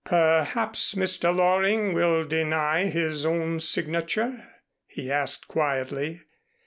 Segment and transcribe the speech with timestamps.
[0.03, 1.31] "Perhaps Mr.
[1.31, 4.47] Loring will deny his own signature?"
[4.87, 6.23] he asked quietly.